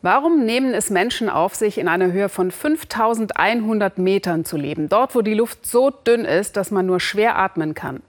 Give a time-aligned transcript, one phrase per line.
[0.00, 4.88] Warum nehmen es Menschen auf sich, in einer Höhe von 5100 Metern zu leben?
[4.88, 8.00] Dort, wo die Luft so dünn ist, dass man nur schwer atmen kann.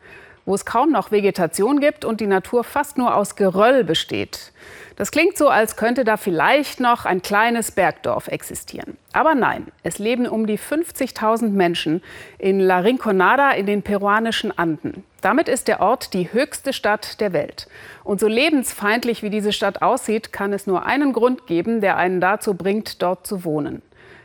[0.45, 4.51] Wo es kaum noch Vegetation gibt und die Natur fast nur aus Geröll besteht.
[4.97, 8.98] Das klingt so, als könnte da vielleicht noch ein kleines Bergdorf existieren.
[9.11, 12.01] Aber nein, es leben um die 50.000 Menschen
[12.37, 15.03] in La Rinconada in den peruanischen Anden.
[15.21, 17.67] Damit ist der Ort die höchste Stadt der Welt.
[18.03, 22.21] Und so lebensfeindlich wie diese Stadt aussieht, kann es nur einen Grund geben, der einen
[22.21, 23.81] dazu bringt, dort zu wohnen.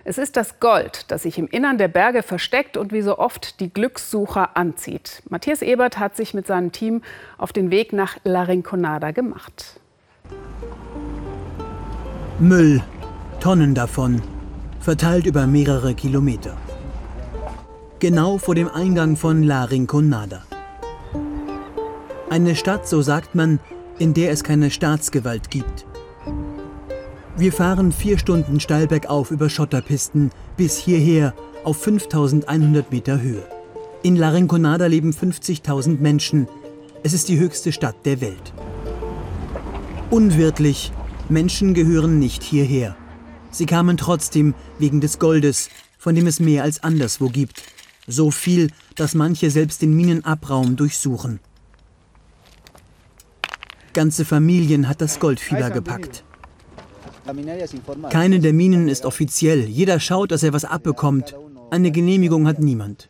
[0.07, 3.59] Es ist das Gold, das sich im Innern der Berge versteckt und wie so oft
[3.61, 5.23] die Glückssucher anzieht.
[5.31, 7.01] Matthias Ebert hat sich mit seinem Team
[7.39, 9.81] auf den Weg nach La Rinconada gemacht.
[12.39, 12.83] Müll,
[13.41, 14.21] Tonnen davon,
[14.85, 16.59] verteilt über mehrere Kilometer.
[18.01, 20.43] Genau vor dem Eingang von La Rinconada.
[22.29, 23.61] Eine Stadt, so sagt man,
[23.99, 25.87] in der es keine Staatsgewalt gibt.
[27.39, 31.33] Wir fahren vier Stunden steil bergauf über Schotterpisten bis hierher
[31.65, 33.45] auf 5100 Meter Höhe.
[34.03, 36.47] In La Rinconada leben 50.000 Menschen.
[37.03, 38.53] Es ist die höchste Stadt der Welt.
[40.11, 40.93] Unwirtlich,
[41.31, 42.97] Menschen gehören nicht hierher.
[43.55, 47.63] Sie kamen trotzdem wegen des Goldes, von dem es mehr als anderswo gibt.
[48.09, 51.39] So viel, dass manche selbst den Minenabraum durchsuchen.
[53.93, 56.25] Ganze Familien hat das Goldfieber gepackt.
[58.11, 59.61] Keine der Minen ist offiziell.
[59.69, 61.37] Jeder schaut, dass er was abbekommt.
[61.71, 63.09] Eine Genehmigung hat niemand.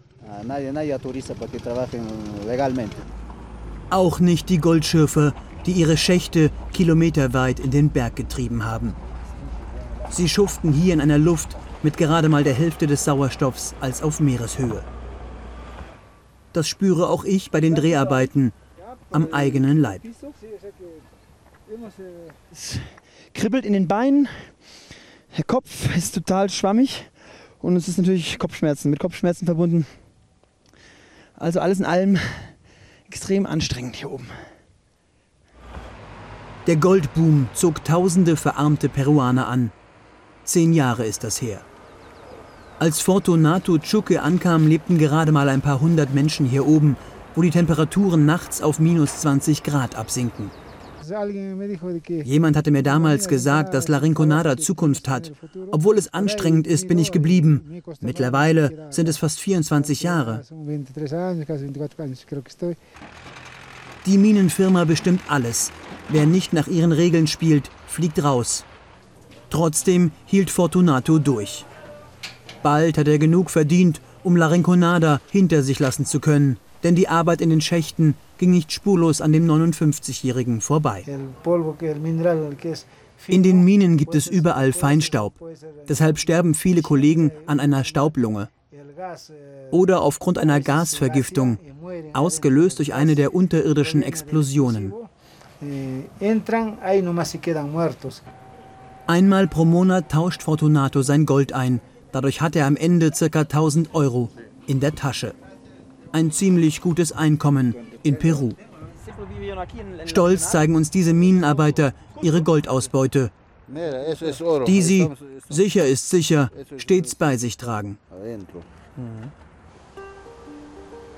[3.89, 8.95] Auch nicht die Goldschürfer, die ihre Schächte kilometerweit in den Berg getrieben haben.
[10.15, 14.21] Sie schuften hier in einer Luft mit gerade mal der Hälfte des Sauerstoffs als auf
[14.21, 14.85] Meereshöhe.
[16.53, 18.53] Das spüre auch ich bei den Dreharbeiten
[19.11, 20.03] am eigenen Leib.
[22.53, 22.79] Es
[23.35, 24.29] kribbelt in den Beinen,
[25.37, 27.11] der Kopf ist total schwammig
[27.61, 29.85] und es ist natürlich Kopfschmerzen, mit Kopfschmerzen verbunden.
[31.35, 32.21] Also alles in allem
[33.09, 34.29] extrem anstrengend hier oben.
[36.69, 39.73] Der Goldboom zog tausende verarmte Peruaner an.
[40.45, 41.61] Zehn Jahre ist das her.
[42.79, 46.97] Als Fortunato Chuque ankam, lebten gerade mal ein paar hundert Menschen hier oben,
[47.35, 50.51] wo die Temperaturen nachts auf minus 20 Grad absinken.
[52.25, 55.33] Jemand hatte mir damals gesagt, dass La Rinconada Zukunft hat.
[55.71, 57.83] Obwohl es anstrengend ist, bin ich geblieben.
[58.01, 60.43] Mittlerweile sind es fast 24 Jahre.
[64.07, 65.73] Die Minenfirma bestimmt alles.
[66.09, 68.65] Wer nicht nach ihren Regeln spielt, fliegt raus.
[69.51, 71.65] Trotzdem hielt Fortunato durch.
[72.63, 77.09] Bald hat er genug verdient, um La Rinconada hinter sich lassen zu können, denn die
[77.09, 81.05] Arbeit in den Schächten ging nicht spurlos an dem 59-Jährigen vorbei.
[83.27, 85.35] In den Minen gibt es überall Feinstaub.
[85.89, 88.49] Deshalb sterben viele Kollegen an einer Staublunge
[89.71, 91.59] oder aufgrund einer Gasvergiftung,
[92.13, 94.93] ausgelöst durch eine der unterirdischen Explosionen.
[99.07, 101.81] Einmal pro Monat tauscht Fortunato sein Gold ein.
[102.11, 103.41] Dadurch hat er am Ende ca.
[103.41, 104.31] 1000 Euro
[104.67, 105.35] in der Tasche.
[106.13, 108.53] Ein ziemlich gutes Einkommen in Peru.
[110.07, 111.93] Stolz zeigen uns diese Minenarbeiter
[112.23, 113.31] ihre Goldausbeute,
[114.67, 115.11] die sie,
[115.49, 117.99] sicher ist sicher, stets bei sich tragen.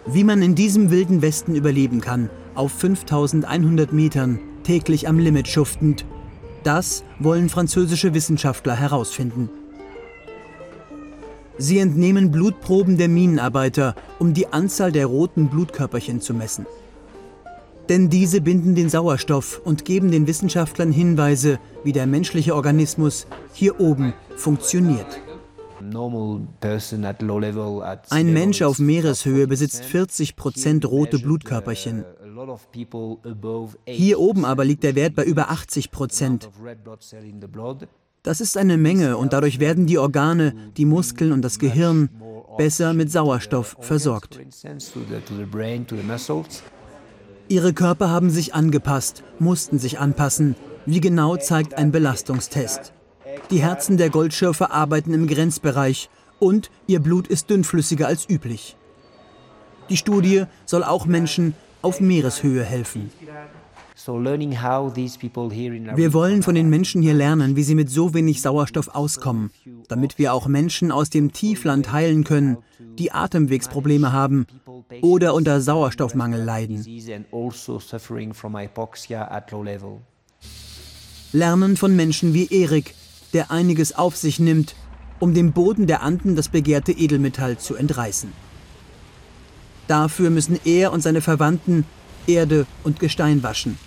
[0.07, 6.05] Wie man in diesem wilden Westen überleben kann, auf 5100 Metern, täglich am Limit schuftend,
[6.67, 9.49] das wollen französische Wissenschaftler herausfinden.
[11.59, 16.67] Sie entnehmen Blutproben der Minenarbeiter, um die Anzahl der roten Blutkörperchen zu messen.
[17.89, 23.81] Denn diese binden den Sauerstoff und geben den Wissenschaftlern Hinweise, wie der menschliche Organismus hier
[23.81, 25.21] oben funktioniert.
[28.11, 32.05] Ein Mensch auf Meereshöhe besitzt 40 Prozent rote Blutkörperchen.
[33.87, 36.51] Hier oben aber liegt der Wert bei über 80 Prozent.
[38.23, 42.11] Das ist eine Menge und dadurch werden die Organe, die Muskeln und das Gehirn
[42.59, 44.41] besser mit Sauerstoff versorgt.
[47.49, 50.57] Ihre Körper haben sich angepasst, mussten sich anpassen.
[50.87, 52.93] Wie genau zeigt ein Belastungstest.
[53.51, 58.77] Die Herzen der Goldschürfer arbeiten im Grenzbereich und ihr Blut ist dünnflüssiger als üblich.
[59.89, 61.55] Die Studie soll auch Menschen
[61.87, 63.13] auf Meereshöhe helfen.
[65.95, 69.53] Wir wollen von den Menschen hier lernen, wie sie mit so wenig Sauerstoff auskommen,
[69.87, 72.57] damit wir auch Menschen aus dem Tiefland heilen können,
[72.99, 74.47] die Atemwegsprobleme haben
[75.01, 76.85] oder unter Sauerstoffmangel leiden.
[81.33, 82.95] Lernen von Menschen wie Erik,
[83.33, 84.75] der einiges auf sich nimmt,
[85.21, 88.33] um dem Boden der Anden das begehrte Edelmetall zu entreißen.
[89.89, 91.85] Dafür müssen er und seine Verwandten
[92.27, 93.79] Erde und Gestein waschen.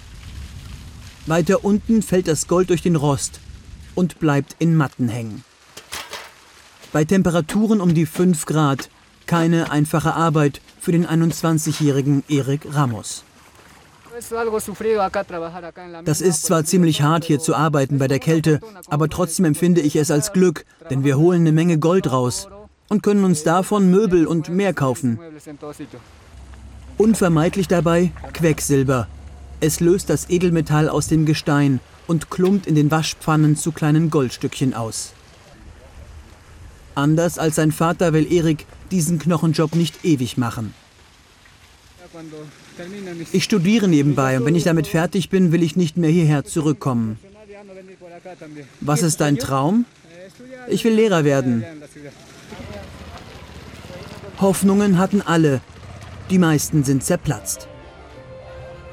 [1.25, 3.40] Weiter unten fällt das Gold durch den Rost
[3.96, 5.44] und bleibt in Matten hängen.
[6.92, 8.90] Bei Temperaturen um die 5 Grad
[9.28, 13.24] keine einfache Arbeit für den 21-jährigen Erik Ramos.
[16.04, 18.60] Das ist zwar ziemlich hart hier zu arbeiten bei der Kälte,
[18.90, 22.48] aber trotzdem empfinde ich es als Glück, denn wir holen eine Menge Gold raus
[22.89, 25.19] und können uns davon Möbel und mehr kaufen.
[26.97, 29.07] Unvermeidlich dabei Quecksilber.
[29.62, 34.74] Es löst das Edelmetall aus dem Gestein und klumpt in den Waschpfannen zu kleinen Goldstückchen
[34.74, 35.13] aus.
[36.95, 40.74] Anders als sein Vater will Erik diesen Knochenjob nicht ewig machen.
[43.31, 47.19] Ich studiere nebenbei und wenn ich damit fertig bin, will ich nicht mehr hierher zurückkommen.
[48.81, 49.85] Was ist dein Traum?
[50.68, 51.64] Ich will Lehrer werden.
[54.40, 55.62] Hoffnungen hatten alle.
[56.30, 57.68] Die meisten sind zerplatzt.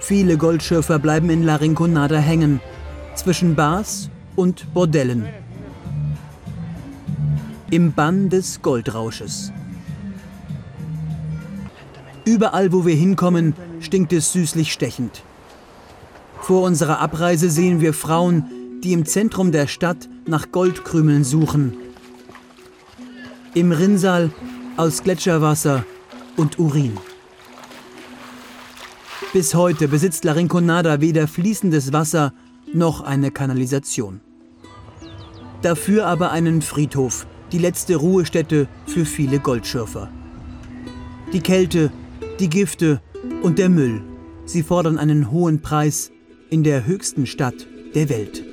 [0.00, 2.60] Viele Goldschürfer bleiben in La Rinconada hängen,
[3.14, 5.26] zwischen Bars und Bordellen.
[7.70, 9.52] Im Bann des Goldrausches.
[12.24, 15.22] Überall, wo wir hinkommen, stinkt es süßlich stechend.
[16.40, 18.44] Vor unserer Abreise sehen wir Frauen,
[18.82, 21.74] die im Zentrum der Stadt nach Goldkrümeln suchen.
[23.54, 24.30] Im Rinnsal
[24.76, 25.84] aus Gletscherwasser
[26.36, 26.98] und Urin.
[29.32, 32.32] Bis heute besitzt La Rinconada weder fließendes Wasser
[32.72, 34.20] noch eine Kanalisation.
[35.62, 40.10] Dafür aber einen Friedhof, die letzte Ruhestätte für viele Goldschürfer.
[41.32, 41.90] Die Kälte,
[42.38, 43.00] die Gifte
[43.42, 44.02] und der Müll,
[44.44, 46.12] sie fordern einen hohen Preis
[46.50, 48.45] in der höchsten Stadt der Welt.